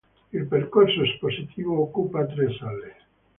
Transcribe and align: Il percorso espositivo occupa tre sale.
Il 0.33 0.47
percorso 0.47 1.03
espositivo 1.03 1.79
occupa 1.83 2.25
tre 2.25 2.47
sale. 2.57 2.95